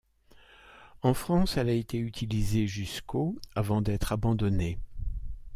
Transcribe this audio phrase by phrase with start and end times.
[1.03, 4.79] En France, elle a été utilisée jusqu'au avant d'être abandonnée.